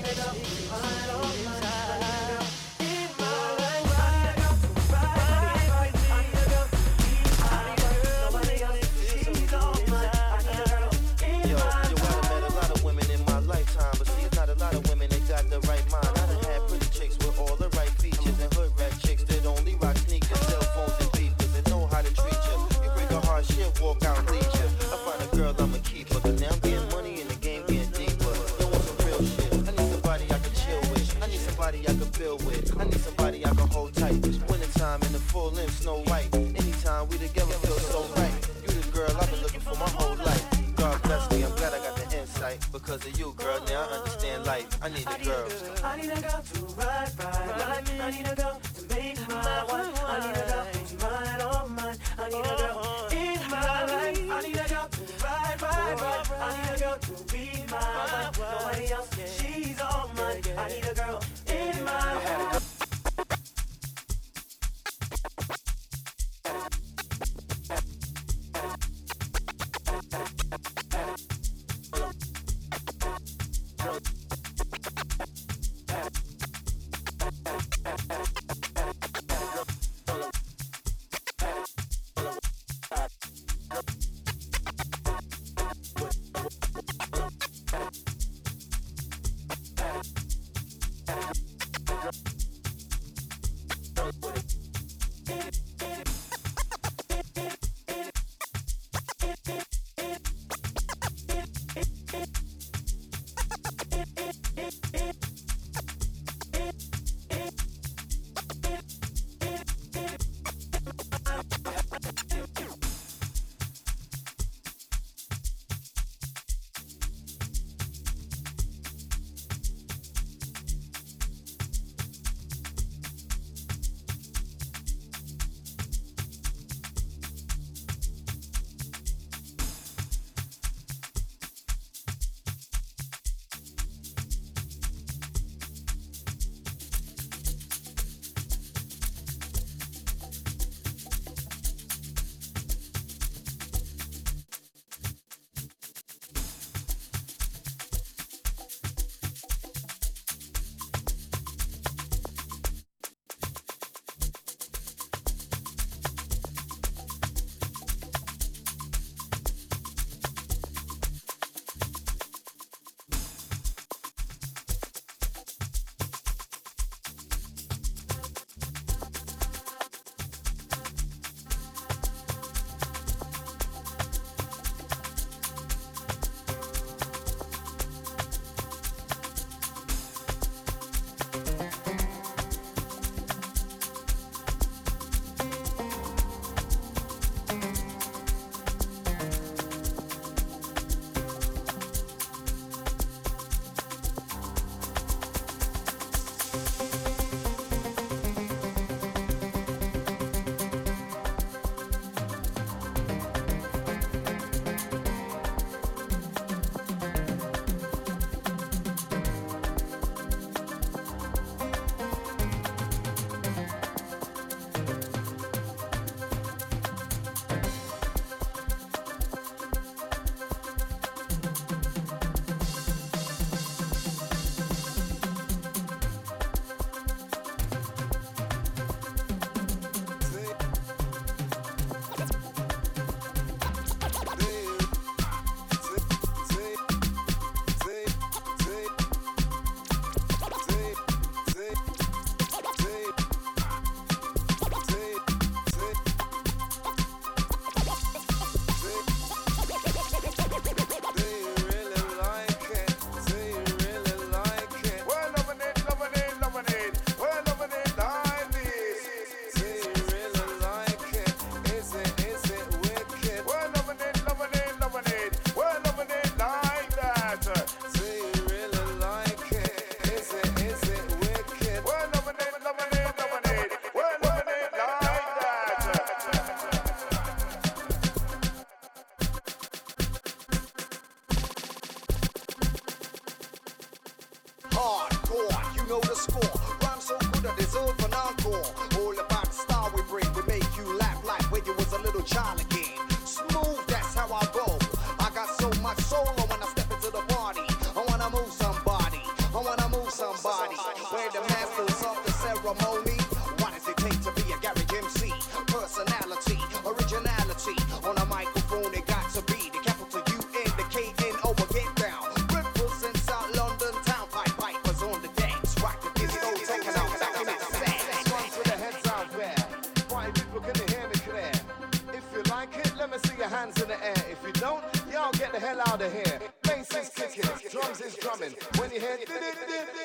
[325.64, 326.38] hell out of here.
[326.62, 328.54] Bass is kicking, drums is drumming.
[328.78, 329.16] When you hear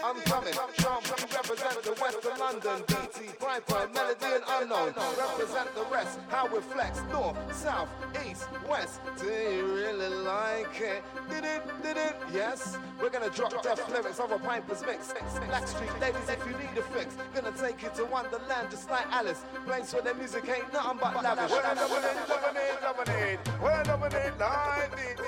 [0.09, 0.53] I'm coming.
[0.53, 2.81] Trump represent the west of London.
[2.87, 4.93] DT, Piper, Melody and Unknown.
[4.97, 6.17] Represent the rest.
[6.29, 6.99] How we flex.
[7.11, 7.89] North, south,
[8.27, 9.01] east, west.
[9.19, 11.03] Do you really like it?
[11.29, 12.15] Did it, did it?
[12.33, 12.75] Yes.
[12.99, 15.13] We're gonna drop death lyrics of a Piper's mix.
[15.47, 17.15] Blackstreet ladies, if you need a fix.
[17.35, 19.43] Gonna take you to Wonderland just like Alice.
[19.67, 21.51] Place where the music ain't nothing but lavish.
[21.51, 23.39] We're loving it, loving it, loving it.
[23.61, 25.19] We're loving it like this.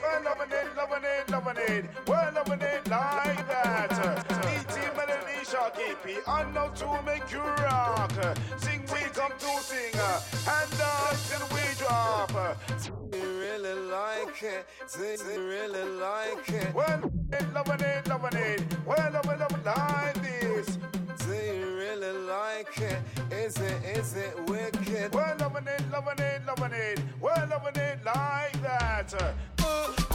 [0.00, 1.84] We're loving it, loving it, loving it.
[2.06, 4.27] We're loving it like that.
[4.30, 4.74] E.T.
[4.96, 8.12] Melody Sharky P, I know to make you rock.
[8.58, 9.94] Sing, we come to sing.
[10.46, 12.32] And dance till we drop.
[13.12, 14.66] You really like it?
[14.98, 16.74] You really like it?
[16.74, 17.10] Well,
[17.54, 18.62] loving it, loving it.
[18.86, 20.78] Well, loving, loving like this.
[21.28, 22.98] You really like it?
[23.30, 25.14] Is it, is it wicked?
[25.14, 27.00] We're loving it, loving it, loving it.
[27.20, 29.14] We're loving it like that.
[29.58, 30.07] Uh,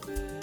[0.00, 0.39] love it.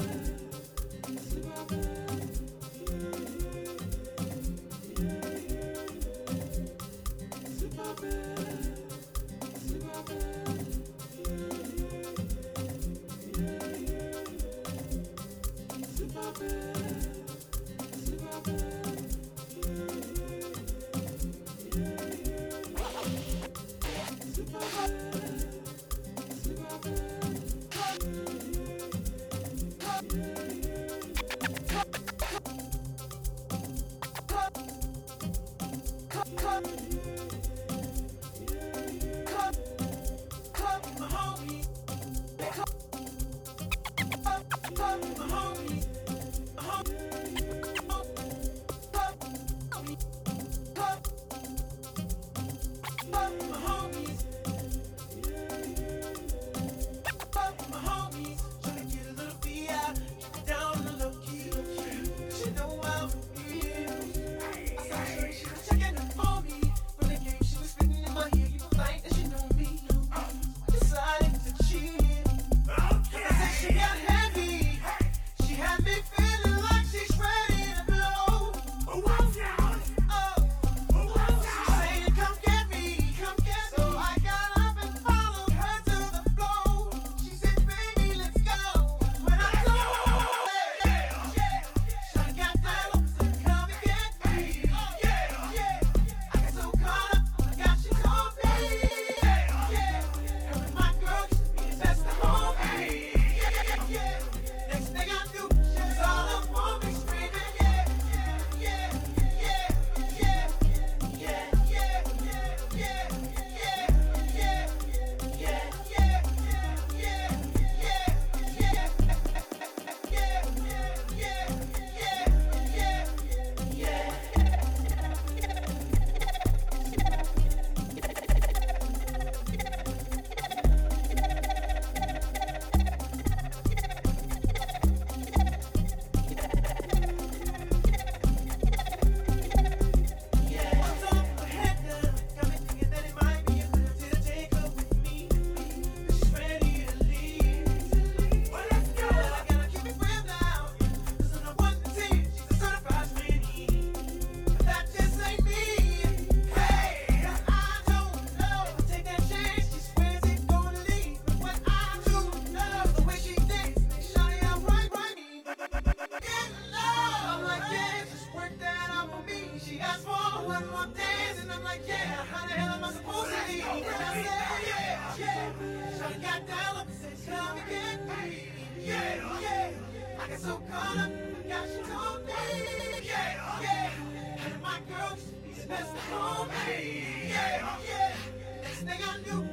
[185.77, 186.01] Mr.
[186.09, 187.29] Homie.
[187.29, 188.15] Yeah, yeah.
[188.63, 189.46] Next thing I knew.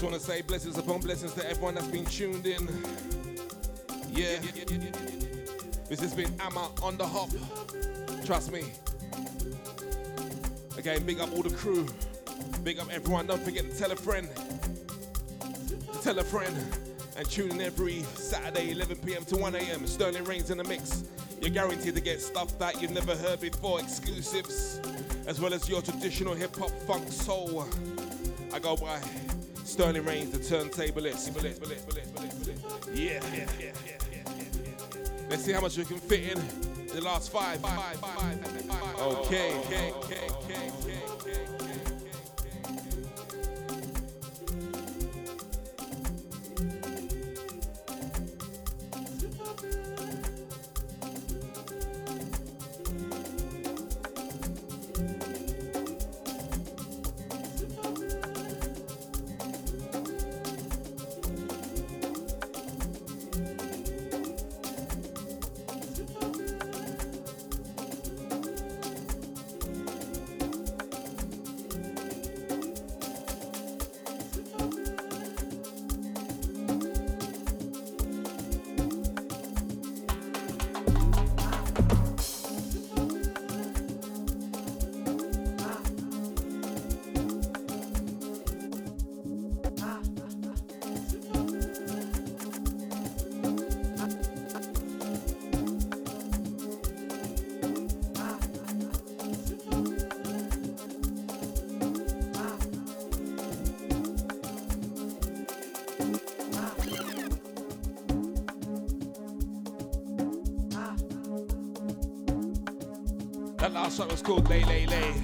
[0.00, 2.66] Just want to say blessings upon blessings to everyone that's been tuned in.
[4.10, 4.38] Yeah.
[5.90, 7.28] This has been Ama on the hop.
[8.24, 8.62] Trust me.
[10.78, 11.86] Again, big up all the crew.
[12.64, 13.26] Big up everyone.
[13.26, 14.26] Don't forget to tell a friend.
[16.02, 16.56] Tell a friend.
[17.18, 19.26] And tune in every Saturday, 11 p.m.
[19.26, 19.86] to 1 a.m.
[19.86, 21.04] Sterling Reigns in the mix.
[21.42, 24.80] You're guaranteed to get stuff that you've never heard before, exclusives,
[25.26, 27.68] as well as your traditional hip hop, funk, soul.
[28.50, 28.98] I go by
[29.80, 31.34] Sterling Reigns, the turntablist.
[32.94, 33.46] Yeah, yeah.
[35.30, 36.38] Let's see how much we can fit in
[36.94, 37.64] the last five.
[39.00, 40.89] Okay, okay.
[113.90, 115.14] Last song was called Lay Lay Lay.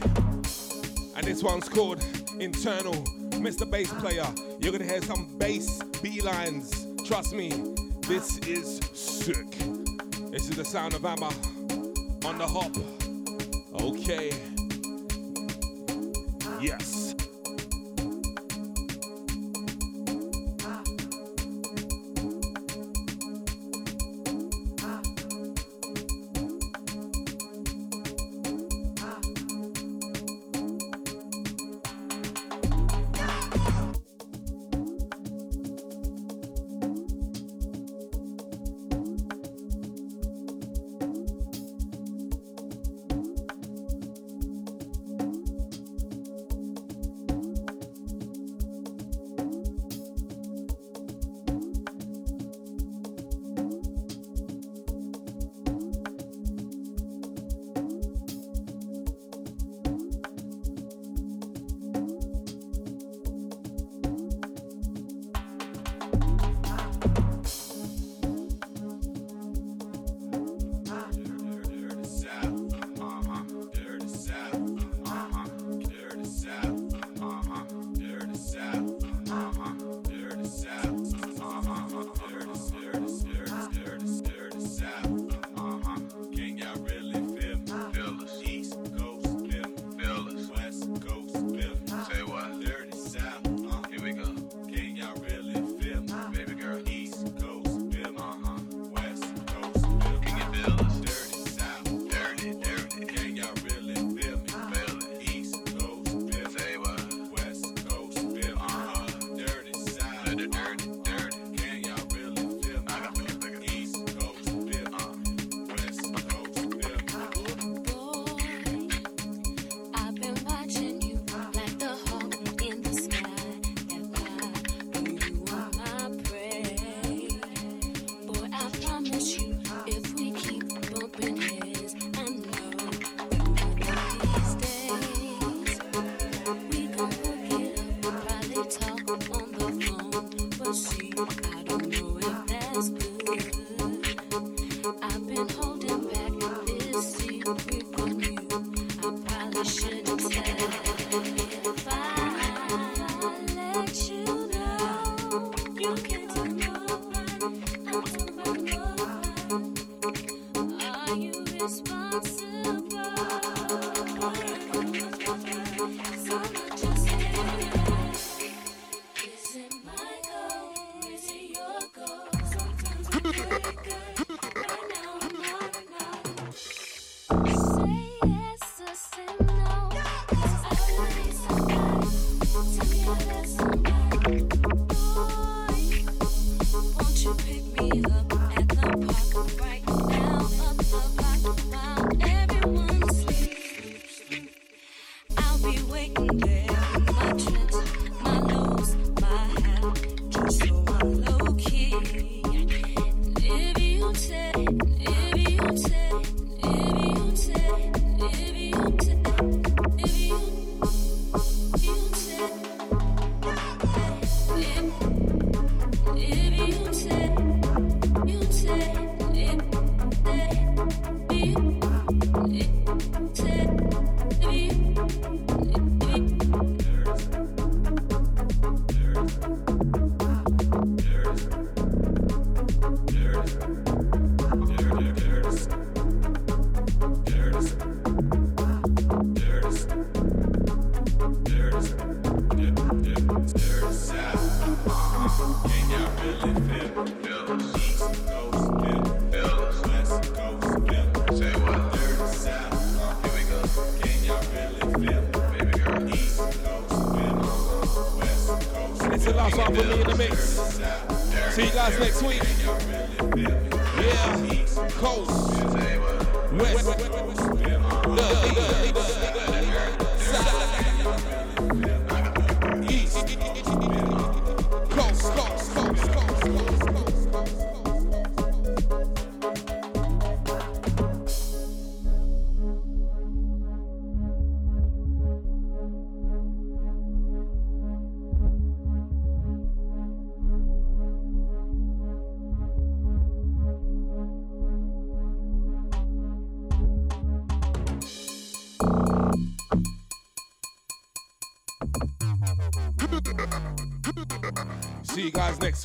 [1.15, 2.05] And this one's called
[2.41, 2.95] Internal.
[3.35, 3.71] Mr.
[3.71, 4.27] Bass Player,
[4.59, 6.85] you're gonna hear some bass B lines.
[7.05, 7.51] Trust me,
[8.09, 9.49] this is sick.
[10.33, 11.33] This is the sound of Ama
[12.25, 12.77] on the hop.
[13.81, 14.33] Okay.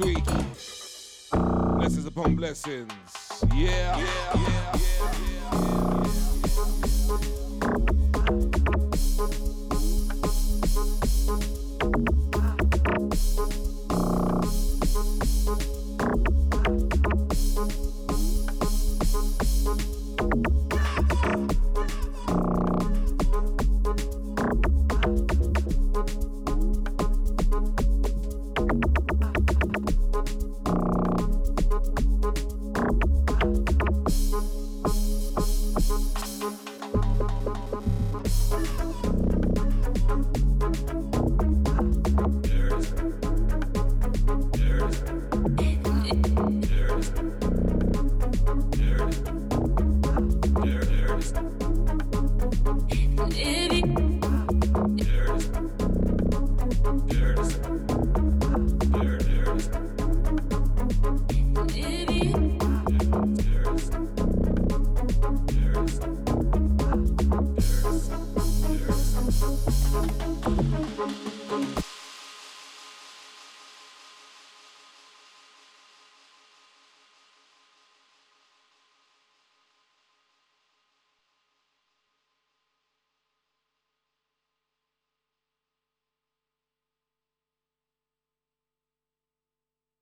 [0.03, 0.23] Week.
[1.77, 2.90] Blessings upon blessings.